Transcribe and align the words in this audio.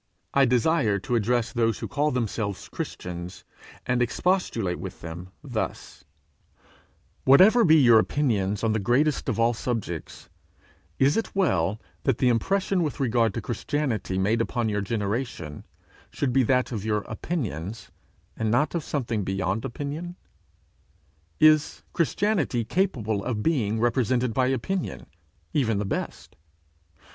I 0.33 0.45
desire 0.45 0.97
to 0.97 1.13
address 1.15 1.53
those 1.53 1.77
who 1.77 1.87
call 1.87 2.09
themselves 2.09 2.69
Christians, 2.69 3.45
and 3.85 4.01
expostulate 4.01 4.79
with 4.79 5.01
them 5.01 5.29
thus: 5.43 6.05
Whatever 7.23 7.63
be 7.63 7.75
your 7.75 7.99
opinions 7.99 8.63
on 8.63 8.73
the 8.73 8.79
greatest 8.79 9.29
of 9.29 9.39
all 9.39 9.53
subjects, 9.53 10.27
is 10.97 11.17
it 11.17 11.35
well 11.35 11.79
that 12.01 12.17
the 12.17 12.29
impression 12.29 12.81
with 12.81 12.99
regard 12.99 13.31
to 13.35 13.41
Christianity 13.43 14.17
made 14.17 14.41
upon 14.41 14.69
your 14.69 14.81
generation, 14.81 15.65
should 16.09 16.33
be 16.33 16.41
that 16.45 16.71
of 16.71 16.83
your 16.83 17.01
opinions, 17.03 17.91
and 18.35 18.49
not 18.49 18.73
of 18.73 18.83
something 18.83 19.23
beyond 19.23 19.63
opinion? 19.63 20.15
Is 21.39 21.83
Christianity 21.93 22.65
capable 22.65 23.23
of 23.23 23.43
being 23.43 23.79
represented 23.79 24.33
by 24.33 24.47
opinion, 24.47 25.05
even 25.53 25.77
the 25.77 25.85
best? 25.85 26.35